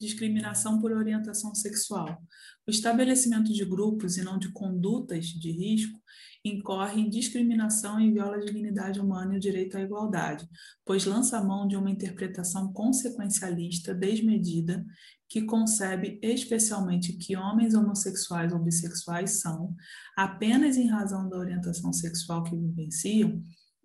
discriminação 0.00 0.80
por 0.80 0.92
orientação 0.92 1.54
sexual. 1.54 2.22
O 2.66 2.70
estabelecimento 2.70 3.52
de 3.52 3.64
grupos 3.64 4.16
e 4.16 4.22
não 4.22 4.38
de 4.38 4.50
condutas 4.52 5.26
de 5.26 5.50
risco 5.50 5.98
incorre 6.44 7.00
em 7.00 7.10
discriminação 7.10 8.00
e 8.00 8.12
viola 8.12 8.36
a 8.36 8.40
dignidade 8.40 9.00
humana 9.00 9.34
e 9.34 9.36
o 9.38 9.40
direito 9.40 9.76
à 9.76 9.80
igualdade, 9.82 10.48
pois 10.84 11.04
lança 11.04 11.42
mão 11.42 11.66
de 11.66 11.76
uma 11.76 11.90
interpretação 11.90 12.72
consequencialista 12.72 13.92
desmedida 13.92 14.86
que 15.28 15.42
concebe 15.42 16.18
especialmente 16.22 17.12
que 17.12 17.36
homens 17.36 17.74
homossexuais 17.74 18.52
ou 18.52 18.58
bissexuais 18.58 19.40
são, 19.40 19.76
apenas 20.16 20.76
em 20.76 20.88
razão 20.88 21.28
da 21.28 21.36
orientação 21.36 21.92
sexual 21.92 22.42
que 22.44 22.56
vivenciam, 22.56 23.42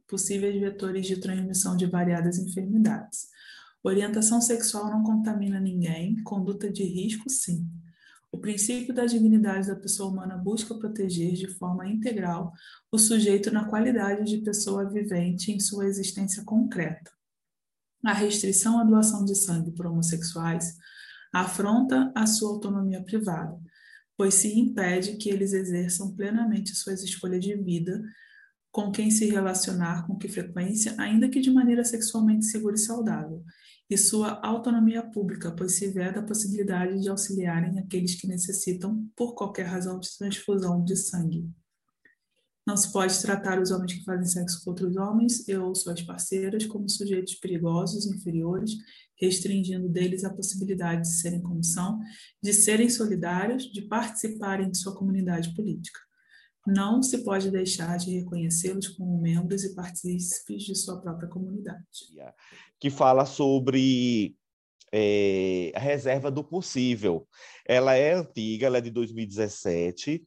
possíveis 0.07 0.59
vetores 0.59 1.05
de 1.05 1.17
transmissão 1.17 1.75
de 1.75 1.85
variadas 1.85 2.37
enfermidades. 2.37 3.27
Orientação 3.83 4.39
sexual 4.39 4.89
não 4.89 5.03
contamina 5.03 5.59
ninguém, 5.59 6.23
conduta 6.23 6.71
de 6.71 6.83
risco, 6.83 7.29
sim. 7.29 7.67
O 8.31 8.37
princípio 8.37 8.93
da 8.93 9.05
dignidade 9.05 9.67
da 9.67 9.75
pessoa 9.75 10.09
humana 10.09 10.37
busca 10.37 10.73
proteger 10.73 11.33
de 11.33 11.47
forma 11.47 11.87
integral 11.87 12.53
o 12.91 12.97
sujeito 12.97 13.51
na 13.51 13.65
qualidade 13.65 14.23
de 14.23 14.37
pessoa 14.37 14.89
vivente 14.89 15.51
em 15.51 15.59
sua 15.59 15.85
existência 15.85 16.43
concreta. 16.43 17.11
A 18.03 18.13
restrição 18.13 18.79
à 18.79 18.83
doação 18.83 19.23
de 19.23 19.35
sangue 19.35 19.71
por 19.71 19.85
homossexuais 19.85 20.77
afronta 21.33 22.11
a 22.15 22.27
sua 22.27 22.51
autonomia 22.51 23.03
privada, 23.03 23.59
pois 24.15 24.35
se 24.35 24.57
impede 24.57 25.17
que 25.17 25.29
eles 25.29 25.51
exerçam 25.51 26.15
plenamente 26.15 26.75
suas 26.75 27.01
escolhas 27.01 27.43
de 27.43 27.55
vida 27.55 28.01
com 28.71 28.91
quem 28.91 29.11
se 29.11 29.29
relacionar, 29.29 30.05
com 30.07 30.17
que 30.17 30.27
frequência, 30.27 30.95
ainda 30.97 31.29
que 31.29 31.39
de 31.39 31.51
maneira 31.51 31.83
sexualmente 31.83 32.45
segura 32.45 32.75
e 32.75 32.79
saudável, 32.79 33.43
e 33.89 33.97
sua 33.97 34.39
autonomia 34.43 35.03
pública, 35.03 35.51
pois 35.51 35.77
se 35.77 35.87
veda 35.91 36.19
a 36.19 36.25
possibilidade 36.25 36.99
de 36.99 37.09
auxiliarem 37.09 37.79
aqueles 37.79 38.15
que 38.15 38.27
necessitam, 38.27 39.07
por 39.15 39.35
qualquer 39.35 39.67
razão, 39.67 39.99
de 39.99 40.17
transfusão 40.17 40.83
de 40.83 40.95
sangue. 40.95 41.47
Não 42.65 42.77
se 42.77 42.91
pode 42.93 43.21
tratar 43.21 43.61
os 43.61 43.71
homens 43.71 43.93
que 43.93 44.03
fazem 44.05 44.25
sexo 44.25 44.63
com 44.63 44.69
outros 44.69 44.95
homens 44.95 45.47
e 45.47 45.55
ou 45.55 45.75
suas 45.75 46.01
parceiras 46.01 46.65
como 46.65 46.89
sujeitos 46.89 47.35
perigosos, 47.35 48.05
inferiores, 48.05 48.71
restringindo 49.19 49.89
deles 49.89 50.23
a 50.23 50.33
possibilidade 50.33 51.01
de 51.01 51.13
serem 51.13 51.41
como 51.41 51.63
são, 51.63 51.99
de 52.41 52.53
serem 52.53 52.89
solidários, 52.89 53.63
de 53.63 53.81
participarem 53.81 54.71
de 54.71 54.77
sua 54.77 54.95
comunidade 54.95 55.53
política. 55.53 55.99
não 56.65 57.03
se 57.03 57.25
pode 57.25 57.51
deixar 57.51 57.97
de 57.97 58.19
reconhecê-los 58.19 58.87
como 58.87 59.21
membros 59.21 59.65
e 59.65 59.75
partícipes 59.75 60.63
de 60.63 60.73
sua 60.73 61.01
própria 61.01 61.27
comunidade. 61.27 61.83
Que 62.79 62.89
fala 62.89 63.25
sobre 63.25 64.37
é, 64.93 65.73
a 65.75 65.79
reserva 65.79 66.31
do 66.31 66.41
possível. 66.41 67.27
Ela 67.67 67.95
é 67.95 68.13
antiga, 68.13 68.67
ela 68.67 68.77
é 68.77 68.81
de 68.81 68.91
2017, 68.91 70.25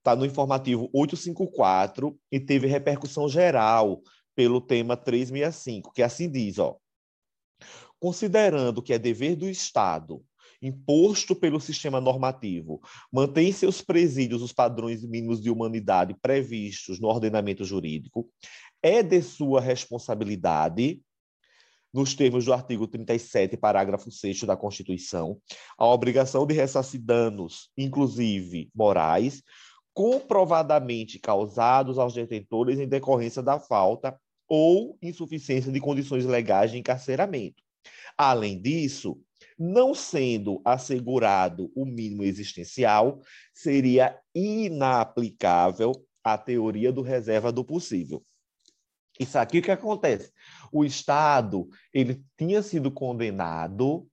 está 0.00 0.16
no 0.16 0.24
informativo 0.24 0.90
854 0.92 2.18
e 2.32 2.40
teve 2.40 2.66
repercussão 2.66 3.28
geral 3.28 4.02
pelo 4.34 4.60
tema 4.60 4.96
365, 4.96 5.92
que 5.92 6.02
assim 6.02 6.30
diz, 6.30 6.58
ó. 6.58 6.76
Considerando 8.00 8.82
que 8.82 8.94
é 8.94 8.98
dever 8.98 9.36
do 9.36 9.48
Estado 9.48 10.24
imposto 10.62 11.34
pelo 11.34 11.60
sistema 11.60 12.00
normativo, 12.00 12.80
mantém 13.10 13.50
seus 13.50 13.80
presídios 13.80 14.42
os 14.42 14.52
padrões 14.52 15.02
mínimos 15.02 15.40
de 15.40 15.50
humanidade 15.50 16.14
previstos 16.20 17.00
no 17.00 17.08
ordenamento 17.08 17.64
jurídico, 17.64 18.28
é 18.82 19.02
de 19.02 19.22
sua 19.22 19.60
responsabilidade, 19.60 21.00
nos 21.92 22.14
termos 22.14 22.44
do 22.44 22.52
artigo 22.52 22.86
37, 22.86 23.56
parágrafo 23.56 24.10
6 24.10 24.42
da 24.44 24.56
Constituição, 24.56 25.40
a 25.76 25.86
obrigação 25.86 26.46
de 26.46 26.54
ressarcir 26.54 27.00
danos, 27.02 27.70
inclusive 27.76 28.70
morais, 28.74 29.42
comprovadamente 29.94 31.18
causados 31.18 31.98
aos 31.98 32.14
detentores 32.14 32.78
em 32.78 32.88
decorrência 32.88 33.42
da 33.42 33.58
falta 33.58 34.18
ou 34.48 34.98
insuficiência 35.02 35.70
de 35.70 35.80
condições 35.80 36.24
legais 36.24 36.70
de 36.70 36.78
encarceramento. 36.78 37.62
Além 38.16 38.60
disso, 38.60 39.20
não 39.58 39.94
sendo 39.94 40.60
assegurado 40.64 41.70
o 41.74 41.84
mínimo 41.84 42.24
existencial, 42.24 43.20
seria 43.54 44.18
inaplicável 44.34 45.92
a 46.24 46.36
teoria 46.36 46.92
do 46.92 47.02
reserva 47.02 47.52
do 47.52 47.64
possível. 47.64 48.24
Isso 49.18 49.38
aqui 49.38 49.58
o 49.58 49.62
que 49.62 49.70
acontece? 49.70 50.32
O 50.72 50.84
Estado 50.84 51.68
ele 51.92 52.24
tinha 52.38 52.62
sido 52.62 52.90
condenado 52.90 54.08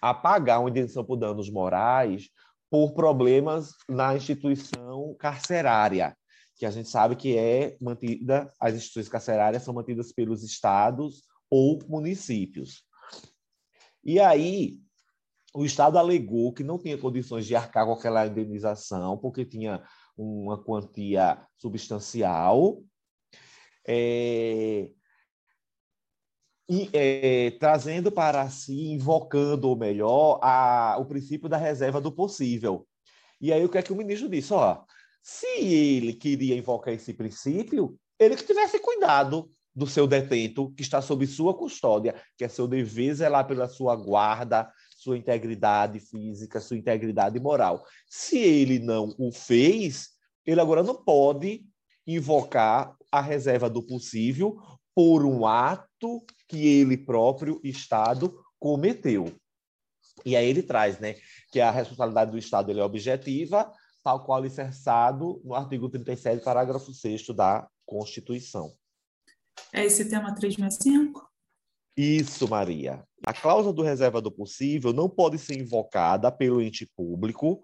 a 0.00 0.12
pagar 0.12 0.58
uma 0.58 0.68
indenização 0.68 1.04
por 1.04 1.16
danos 1.16 1.48
morais 1.48 2.28
por 2.74 2.92
problemas 2.92 3.70
na 3.88 4.16
instituição 4.16 5.14
carcerária, 5.20 6.16
que 6.56 6.66
a 6.66 6.72
gente 6.72 6.88
sabe 6.88 7.14
que 7.14 7.38
é 7.38 7.76
mantida, 7.80 8.52
as 8.58 8.74
instituições 8.74 9.08
carcerárias 9.08 9.62
são 9.62 9.72
mantidas 9.72 10.12
pelos 10.12 10.42
estados 10.42 11.22
ou 11.48 11.78
municípios. 11.86 12.82
E 14.02 14.18
aí, 14.18 14.80
o 15.54 15.64
Estado 15.64 15.98
alegou 15.98 16.52
que 16.52 16.64
não 16.64 16.76
tinha 16.76 16.98
condições 16.98 17.46
de 17.46 17.54
arcar 17.54 17.86
com 17.86 17.92
aquela 17.92 18.26
indenização, 18.26 19.16
porque 19.18 19.44
tinha 19.44 19.80
uma 20.18 20.60
quantia 20.60 21.46
substancial. 21.56 22.82
É, 23.86 24.90
e, 26.68 26.88
é, 26.92 27.50
trazendo 27.52 28.10
para 28.10 28.48
si, 28.48 28.92
invocando, 28.92 29.68
ou 29.68 29.76
melhor, 29.76 30.38
a, 30.42 30.96
o 30.98 31.04
princípio 31.04 31.48
da 31.48 31.56
reserva 31.56 32.00
do 32.00 32.12
possível. 32.12 32.86
E 33.40 33.52
aí 33.52 33.64
o 33.64 33.68
que 33.68 33.78
é 33.78 33.82
que 33.82 33.92
o 33.92 33.96
ministro 33.96 34.28
disse? 34.28 34.52
Ó, 34.52 34.82
se 35.22 35.46
ele 35.46 36.14
queria 36.14 36.56
invocar 36.56 36.94
esse 36.94 37.12
princípio, 37.12 37.98
ele 38.18 38.36
que 38.36 38.44
tivesse 38.44 38.78
cuidado, 38.78 39.50
do 39.74 39.86
seu 39.86 40.06
detento, 40.06 40.70
que 40.76 40.82
está 40.82 41.02
sob 41.02 41.26
sua 41.26 41.52
custódia, 41.52 42.14
que 42.38 42.44
é 42.44 42.48
seu 42.48 42.68
dever 42.68 43.14
zelar 43.14 43.46
pela 43.46 43.68
sua 43.68 43.96
guarda, 43.96 44.70
sua 44.96 45.18
integridade 45.18 45.98
física, 45.98 46.60
sua 46.60 46.76
integridade 46.76 47.40
moral. 47.40 47.84
Se 48.08 48.38
ele 48.38 48.78
não 48.78 49.14
o 49.18 49.32
fez, 49.32 50.10
ele 50.46 50.60
agora 50.60 50.82
não 50.82 50.94
pode 50.94 51.64
invocar 52.06 52.94
a 53.10 53.20
reserva 53.20 53.68
do 53.68 53.82
possível 53.82 54.56
por 54.94 55.24
um 55.24 55.44
ato 55.44 56.24
que 56.48 56.80
ele 56.80 56.96
próprio, 56.96 57.60
Estado, 57.62 58.42
cometeu. 58.58 59.34
E 60.24 60.36
aí 60.36 60.48
ele 60.48 60.62
traz, 60.62 60.98
né, 60.98 61.16
que 61.50 61.60
a 61.60 61.70
responsabilidade 61.70 62.30
do 62.30 62.38
Estado 62.38 62.70
ele 62.70 62.80
é 62.80 62.84
objetiva, 62.84 63.70
tal 64.02 64.24
qual 64.24 64.38
alicerçado 64.38 65.40
no 65.44 65.54
artigo 65.54 65.88
37, 65.88 66.44
parágrafo 66.44 66.92
6 66.92 67.28
da 67.28 67.68
Constituição. 67.86 68.72
É 69.72 69.84
esse 69.84 70.08
tema 70.08 70.34
365? 70.34 71.28
Isso, 71.96 72.48
Maria. 72.48 73.04
A 73.24 73.32
cláusula 73.32 73.72
do 73.72 73.82
reserva 73.82 74.20
do 74.20 74.30
possível 74.30 74.92
não 74.92 75.08
pode 75.08 75.38
ser 75.38 75.58
invocada 75.58 76.30
pelo 76.30 76.60
ente 76.60 76.86
público 76.96 77.62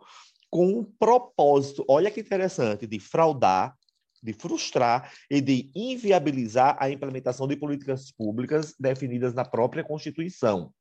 com 0.50 0.66
um 0.66 0.84
propósito, 0.84 1.84
olha 1.88 2.10
que 2.10 2.20
interessante, 2.20 2.86
de 2.86 2.98
fraudar, 2.98 3.76
de 4.22 4.32
frustrar 4.32 5.12
e 5.30 5.40
de 5.40 5.70
inviabilizar 5.74 6.76
a 6.78 6.90
implementação 6.90 7.46
de 7.48 7.56
políticas 7.56 8.10
públicas 8.10 8.74
definidas 8.78 9.34
na 9.34 9.44
própria 9.44 9.84
Constituição. 9.84 10.72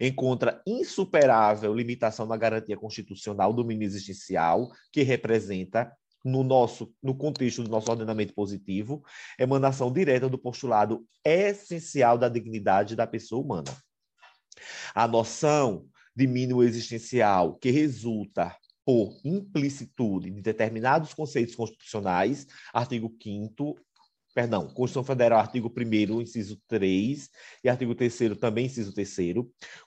Encontra 0.00 0.62
insuperável 0.66 1.74
limitação 1.74 2.26
na 2.26 2.36
garantia 2.36 2.76
constitucional 2.76 3.52
do 3.52 3.64
mínimo 3.64 3.84
existencial, 3.84 4.70
que 4.92 5.02
representa 5.02 5.92
no 6.24 6.44
nosso 6.44 6.94
no 7.02 7.16
contexto 7.16 7.64
do 7.64 7.70
nosso 7.70 7.90
ordenamento 7.90 8.32
positivo, 8.32 9.02
emanação 9.38 9.92
direta 9.92 10.28
do 10.28 10.38
postulado 10.38 11.04
essencial 11.24 12.16
da 12.16 12.28
dignidade 12.28 12.94
da 12.94 13.06
pessoa 13.06 13.42
humana. 13.42 13.76
A 14.94 15.08
noção 15.08 15.86
de 16.14 16.26
mínimo 16.26 16.62
existencial 16.62 17.56
que 17.56 17.70
resulta 17.70 18.56
por 18.84 19.18
implicitude 19.24 20.30
de 20.30 20.40
determinados 20.40 21.14
conceitos 21.14 21.54
constitucionais, 21.54 22.46
artigo 22.72 23.14
5 23.22 23.76
perdão, 24.34 24.66
Constituição 24.66 25.04
Federal, 25.04 25.40
artigo 25.40 25.72
1 25.76 26.22
inciso 26.22 26.60
3, 26.66 27.28
e 27.62 27.68
artigo 27.68 27.94
3 27.94 28.38
também, 28.40 28.66
inciso 28.66 28.92
3 28.92 29.16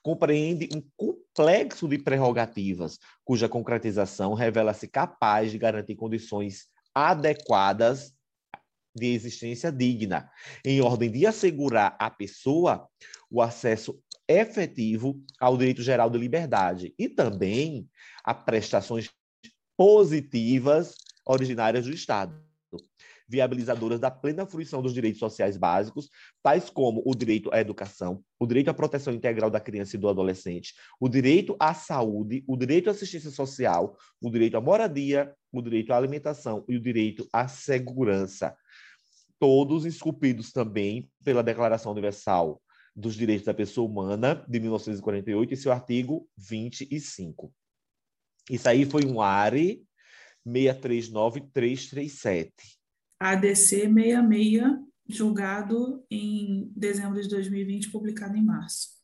compreende 0.01 0.69
um 0.75 0.83
complexo 0.95 1.87
de 1.87 1.97
prerrogativas, 1.97 2.99
cuja 3.23 3.49
concretização 3.49 4.33
revela-se 4.33 4.87
capaz 4.87 5.51
de 5.51 5.57
garantir 5.57 5.95
condições 5.95 6.67
adequadas 6.93 8.13
de 8.95 9.07
existência 9.07 9.71
digna, 9.71 10.29
em 10.63 10.79
ordem 10.79 11.11
de 11.11 11.25
assegurar 11.25 11.97
à 11.99 12.09
pessoa 12.09 12.87
o 13.29 13.41
acesso 13.41 13.99
efetivo 14.27 15.21
ao 15.39 15.57
direito 15.57 15.81
geral 15.81 16.09
de 16.09 16.17
liberdade 16.17 16.93
e 16.97 17.07
também 17.07 17.87
a 18.23 18.33
prestações 18.33 19.09
positivas 19.77 20.95
originárias 21.25 21.85
do 21.85 21.91
Estado 21.91 22.45
viabilizadoras 23.27 23.99
da 23.99 24.11
plena 24.11 24.45
fruição 24.45 24.81
dos 24.81 24.93
direitos 24.93 25.19
sociais 25.19 25.57
básicos, 25.57 26.09
tais 26.43 26.69
como 26.69 27.01
o 27.05 27.15
direito 27.15 27.51
à 27.53 27.59
educação, 27.59 28.23
o 28.39 28.45
direito 28.45 28.69
à 28.69 28.73
proteção 28.73 29.13
integral 29.13 29.49
da 29.49 29.59
criança 29.59 29.95
e 29.95 29.99
do 29.99 30.07
adolescente, 30.07 30.73
o 30.99 31.09
direito 31.09 31.55
à 31.59 31.73
saúde, 31.73 32.43
o 32.47 32.55
direito 32.55 32.87
à 32.87 32.91
assistência 32.91 33.31
social, 33.31 33.97
o 34.21 34.29
direito 34.29 34.57
à 34.57 34.61
moradia, 34.61 35.33
o 35.51 35.61
direito 35.61 35.91
à 35.91 35.97
alimentação 35.97 36.63
e 36.67 36.75
o 36.75 36.81
direito 36.81 37.27
à 37.33 37.47
segurança. 37.47 38.55
Todos 39.39 39.85
esculpidos 39.85 40.51
também 40.51 41.09
pela 41.23 41.43
Declaração 41.43 41.91
Universal 41.91 42.61
dos 42.95 43.15
Direitos 43.15 43.45
da 43.45 43.53
Pessoa 43.53 43.89
Humana, 43.89 44.45
de 44.47 44.59
1948, 44.59 45.53
e 45.53 45.57
seu 45.57 45.71
artigo 45.71 46.29
25. 46.37 47.53
Isso 48.49 48.69
aí 48.69 48.85
foi 48.85 49.05
um 49.05 49.21
ARE 49.21 49.83
639337. 50.45 52.53
ADC 53.19 53.91
66, 53.91 54.63
julgado 55.07 56.05
em 56.09 56.71
dezembro 56.75 57.21
de 57.21 57.27
2020, 57.27 57.91
publicado 57.91 58.37
em 58.37 58.43
março. 58.43 58.95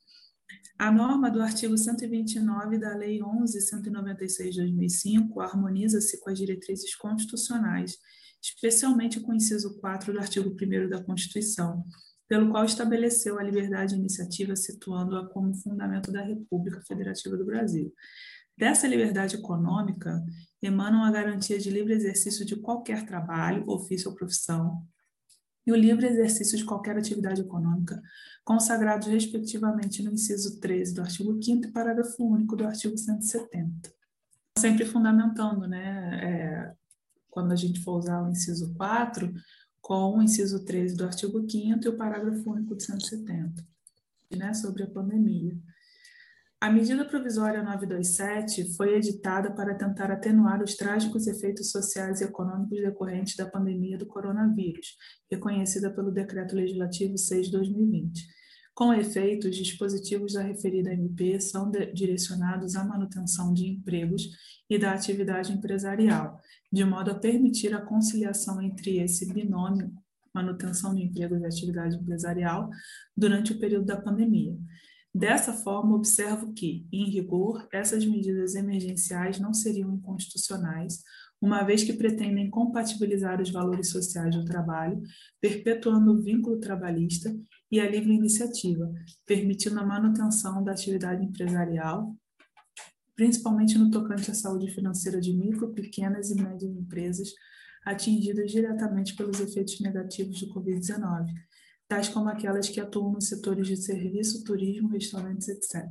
A 0.78 0.92
norma 0.92 1.30
do 1.30 1.42
artigo 1.42 1.78
129 1.78 2.78
da 2.78 2.96
Lei 2.96 3.20
11.196 3.20 4.50
de 4.50 4.58
2005 4.58 5.40
harmoniza-se 5.40 6.20
com 6.20 6.30
as 6.30 6.38
diretrizes 6.38 6.96
constitucionais, 6.96 7.98
especialmente 8.42 9.20
com 9.20 9.32
o 9.32 9.36
inciso 9.36 9.80
4 9.80 10.12
do 10.12 10.20
artigo 10.20 10.50
1 10.50 10.90
da 10.90 11.04
Constituição, 11.04 11.86
pelo 12.32 12.50
qual 12.50 12.64
estabeleceu 12.64 13.38
a 13.38 13.44
liberdade 13.44 13.94
de 13.94 14.00
iniciativa, 14.00 14.56
situando-a 14.56 15.28
como 15.28 15.54
fundamento 15.54 16.14
da 16.14 16.22
República 16.22 16.82
Federativa 16.88 17.36
do 17.36 17.44
Brasil. 17.44 17.94
Dessa 18.58 18.88
liberdade 18.88 19.36
econômica 19.36 20.24
emanam 20.62 21.04
a 21.04 21.12
garantia 21.12 21.60
de 21.60 21.70
livre 21.70 21.94
exercício 21.94 22.46
de 22.46 22.56
qualquer 22.56 23.06
trabalho, 23.06 23.70
ofício 23.70 24.10
ou 24.10 24.16
profissão, 24.16 24.82
e 25.68 25.74
o 25.74 25.76
livre 25.76 26.08
exercício 26.08 26.58
de 26.58 26.64
qualquer 26.64 26.98
atividade 26.98 27.42
econômica, 27.42 28.02
consagrados 28.46 29.10
respectivamente 29.10 30.02
no 30.02 30.14
inciso 30.14 30.58
13 30.62 30.94
do 30.94 31.02
artigo 31.02 31.38
5 31.44 31.68
e 31.68 31.72
parágrafo 31.74 32.24
único 32.24 32.56
do 32.56 32.64
artigo 32.66 32.98
170. 32.98 33.94
Sempre 34.58 34.86
fundamentando, 34.86 35.68
né, 35.68 36.22
é, 36.24 36.74
quando 37.30 37.52
a 37.52 37.58
gente 37.58 37.84
for 37.84 37.98
usar 37.98 38.24
o 38.24 38.30
inciso 38.30 38.74
4, 38.76 39.34
com 39.82 40.18
o 40.18 40.22
inciso 40.22 40.64
13 40.64 40.96
do 40.96 41.06
artigo 41.06 41.40
5 41.50 41.80
e 41.84 41.88
o 41.90 41.98
parágrafo 41.98 42.52
único 42.52 42.76
do 42.76 42.82
170, 42.82 43.66
né, 44.38 44.54
sobre 44.54 44.84
a 44.84 44.88
pandemia. 44.88 45.58
A 46.60 46.70
medida 46.70 47.04
provisória 47.04 47.64
927 47.64 48.76
foi 48.76 48.96
editada 48.96 49.52
para 49.52 49.74
tentar 49.74 50.12
atenuar 50.12 50.62
os 50.62 50.76
trágicos 50.76 51.26
efeitos 51.26 51.72
sociais 51.72 52.22
e 52.22 52.24
econômicos 52.24 52.80
decorrentes 52.80 53.36
da 53.36 53.50
pandemia 53.50 53.98
do 53.98 54.06
coronavírus, 54.06 54.96
reconhecida 55.30 55.92
pelo 55.92 56.12
Decreto 56.12 56.56
Legislativo 56.56 57.18
6 57.18 57.48
de 57.48 57.52
2020. 57.54 58.41
Com 58.82 58.92
efeito, 58.92 59.48
os 59.48 59.56
dispositivos 59.56 60.34
da 60.34 60.42
referida 60.42 60.92
MP 60.92 61.40
são 61.40 61.70
direcionados 61.94 62.76
à 62.76 62.84
manutenção 62.84 63.54
de 63.54 63.68
empregos 63.68 64.28
e 64.68 64.76
da 64.76 64.92
atividade 64.92 65.54
empresarial, 65.54 66.40
de 66.74 66.84
modo 66.84 67.12
a 67.12 67.14
permitir 67.14 67.76
a 67.76 67.82
conciliação 67.86 68.60
entre 68.60 68.98
esse 68.98 69.32
binômio 69.32 69.94
manutenção 70.34 70.96
de 70.96 71.04
empregos 71.04 71.40
e 71.40 71.46
atividade 71.46 71.96
empresarial 71.96 72.72
durante 73.16 73.52
o 73.52 73.60
período 73.60 73.86
da 73.86 74.02
pandemia. 74.02 74.58
Dessa 75.14 75.54
forma, 75.54 75.96
observo 75.96 76.52
que, 76.52 76.88
em 76.92 77.08
rigor, 77.08 77.68
essas 77.72 78.04
medidas 78.04 78.56
emergenciais 78.56 79.40
não 79.40 79.54
seriam 79.54 79.94
inconstitucionais, 79.94 81.04
uma 81.40 81.62
vez 81.62 81.84
que 81.84 81.94
pretendem 81.94 82.50
compatibilizar 82.50 83.40
os 83.40 83.52
valores 83.52 83.92
sociais 83.92 84.36
do 84.36 84.44
trabalho, 84.44 85.00
perpetuando 85.40 86.14
o 86.14 86.22
vínculo 86.24 86.60
trabalhista 86.60 87.32
e 87.72 87.80
a 87.80 87.90
livre 87.90 88.14
iniciativa, 88.14 88.92
permitindo 89.26 89.80
a 89.80 89.86
manutenção 89.86 90.64
da 90.64 90.72
atividade 90.72 91.24
empresarial, 91.24 92.16
principalmente 93.16 93.78
no 93.78 93.90
tocante 93.90 94.30
à 94.30 94.34
saúde 94.34 94.72
financeira 94.72 95.22
de 95.22 95.34
micro, 95.34 95.74
pequenas 95.74 96.32
e 96.32 96.36
médias 96.36 96.76
empresas 96.76 97.30
atingidas 97.86 98.52
diretamente 98.52 99.16
pelos 99.16 99.40
efeitos 99.40 99.80
negativos 99.80 100.40
do 100.42 100.54
Covid-19 100.54 101.28
tais 101.92 102.08
como 102.08 102.30
aquelas 102.30 102.70
que 102.70 102.80
atuam 102.80 103.12
nos 103.12 103.28
setores 103.28 103.68
de 103.68 103.76
serviço, 103.76 104.46
turismo, 104.46 104.88
restaurantes, 104.88 105.50
etc. 105.50 105.86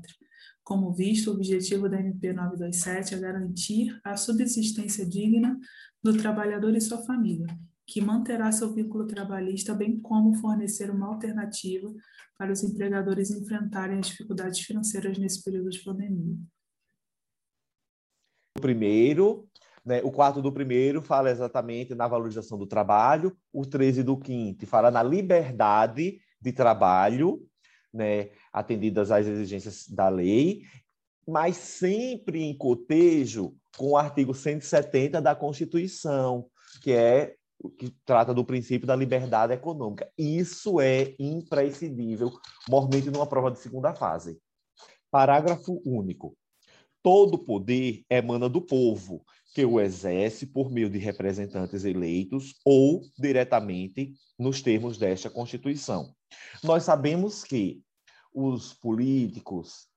Como 0.64 0.94
visto, 0.94 1.28
o 1.28 1.34
objetivo 1.34 1.90
da 1.90 2.00
MP 2.00 2.32
927 2.32 3.16
é 3.16 3.18
garantir 3.18 4.00
a 4.02 4.16
subsistência 4.16 5.04
digna 5.06 5.58
do 6.02 6.16
trabalhador 6.16 6.74
e 6.74 6.80
sua 6.80 7.04
família, 7.04 7.46
que 7.90 8.00
manterá 8.00 8.52
seu 8.52 8.72
vínculo 8.72 9.04
trabalhista, 9.04 9.74
bem 9.74 9.98
como 9.98 10.32
fornecer 10.34 10.90
uma 10.90 11.08
alternativa 11.08 11.92
para 12.38 12.52
os 12.52 12.62
empregadores 12.62 13.32
enfrentarem 13.32 13.98
as 13.98 14.06
dificuldades 14.06 14.60
financeiras 14.60 15.18
nesse 15.18 15.42
período 15.42 15.70
de 15.70 15.80
pandemia. 15.80 16.36
O 18.56 18.60
primeiro 18.60 19.48
né? 19.84 20.02
O 20.04 20.10
quarto 20.10 20.42
do 20.42 20.52
primeiro 20.52 21.00
fala 21.00 21.30
exatamente 21.30 21.94
na 21.94 22.06
valorização 22.06 22.58
do 22.58 22.66
trabalho, 22.66 23.34
o 23.50 23.64
13 23.64 24.02
do 24.02 24.16
quinto 24.16 24.66
fala 24.66 24.90
na 24.90 25.02
liberdade 25.02 26.20
de 26.38 26.52
trabalho, 26.52 27.42
né? 27.92 28.28
atendidas 28.52 29.10
às 29.10 29.26
exigências 29.26 29.88
da 29.88 30.08
lei, 30.08 30.62
mas 31.26 31.56
sempre 31.56 32.42
em 32.42 32.56
cotejo 32.56 33.56
com 33.76 33.92
o 33.92 33.96
artigo 33.96 34.34
170 34.34 35.20
da 35.20 35.34
Constituição, 35.34 36.46
que 36.82 36.92
é 36.92 37.36
que 37.68 37.90
trata 38.04 38.32
do 38.32 38.44
princípio 38.44 38.86
da 38.86 38.96
liberdade 38.96 39.52
econômica. 39.52 40.10
Isso 40.16 40.80
é 40.80 41.14
imprescindível, 41.18 42.32
mormente 42.68 43.10
numa 43.10 43.26
prova 43.26 43.50
de 43.50 43.58
segunda 43.58 43.94
fase. 43.94 44.38
Parágrafo 45.10 45.82
único. 45.84 46.36
Todo 47.02 47.38
poder 47.38 48.04
emana 48.08 48.48
do 48.48 48.60
povo, 48.60 49.24
que 49.54 49.64
o 49.64 49.80
exerce 49.80 50.46
por 50.46 50.70
meio 50.70 50.88
de 50.88 50.98
representantes 50.98 51.84
eleitos 51.84 52.54
ou 52.64 53.02
diretamente 53.18 54.14
nos 54.38 54.62
termos 54.62 54.96
desta 54.96 55.28
Constituição. 55.28 56.14
Nós 56.62 56.84
sabemos 56.84 57.42
que 57.42 57.82
os 58.32 58.72
políticos, 58.74 59.88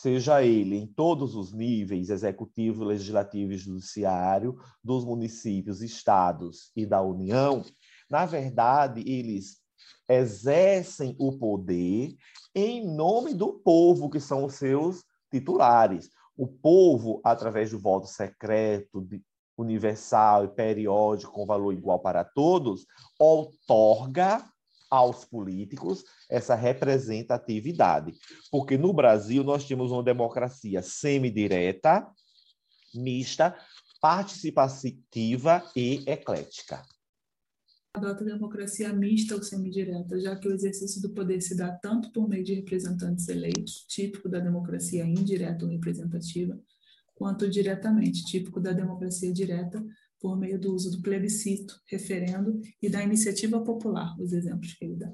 seja 0.00 0.44
ele 0.44 0.76
em 0.76 0.86
todos 0.86 1.34
os 1.34 1.52
níveis, 1.52 2.08
executivo, 2.08 2.84
legislativo 2.84 3.52
e 3.52 3.58
judiciário, 3.58 4.56
dos 4.82 5.04
municípios, 5.04 5.82
estados 5.82 6.70
e 6.76 6.86
da 6.86 7.02
União, 7.02 7.64
na 8.08 8.24
verdade, 8.24 9.02
eles 9.06 9.58
exercem 10.08 11.16
o 11.18 11.36
poder 11.36 12.14
em 12.54 12.86
nome 12.86 13.34
do 13.34 13.52
povo, 13.52 14.08
que 14.08 14.20
são 14.20 14.44
os 14.44 14.54
seus 14.54 15.04
titulares. 15.32 16.08
O 16.36 16.46
povo, 16.46 17.20
através 17.24 17.72
do 17.72 17.78
voto 17.78 18.06
secreto, 18.06 19.06
universal 19.56 20.44
e 20.44 20.48
periódico, 20.48 21.32
com 21.32 21.44
valor 21.44 21.72
igual 21.72 21.98
para 21.98 22.24
todos, 22.24 22.86
outorga 23.18 24.44
aos 24.90 25.24
políticos 25.24 26.04
essa 26.30 26.54
representatividade. 26.54 28.14
Porque 28.50 28.78
no 28.78 28.92
Brasil 28.92 29.44
nós 29.44 29.64
temos 29.64 29.90
uma 29.90 30.02
democracia 30.02 30.82
semidireta, 30.82 32.06
mista, 32.94 33.56
participativa 34.00 35.62
e 35.74 36.02
eclética 36.06 36.82
adota 37.98 38.24
democracia 38.24 38.92
mista 38.92 39.34
ou 39.34 39.42
semidireta, 39.42 40.18
já 40.18 40.36
que 40.36 40.48
o 40.48 40.54
exercício 40.54 41.02
do 41.02 41.10
poder 41.10 41.40
se 41.40 41.56
dá 41.56 41.70
tanto 41.70 42.10
por 42.12 42.28
meio 42.28 42.44
de 42.44 42.54
representantes 42.54 43.28
eleitos, 43.28 43.84
típico 43.88 44.28
da 44.28 44.38
democracia 44.38 45.04
indireta 45.04 45.64
ou 45.64 45.70
representativa, 45.70 46.58
quanto 47.14 47.50
diretamente, 47.50 48.24
típico 48.24 48.60
da 48.60 48.72
democracia 48.72 49.32
direta, 49.32 49.84
por 50.20 50.38
meio 50.38 50.58
do 50.58 50.74
uso 50.74 50.90
do 50.90 51.02
plebiscito, 51.02 51.80
referendo 51.86 52.60
e 52.82 52.88
da 52.88 53.02
iniciativa 53.02 53.62
popular, 53.62 54.14
os 54.18 54.32
exemplos 54.32 54.74
que 54.74 54.84
ele 54.84 54.96
dá. 54.96 55.12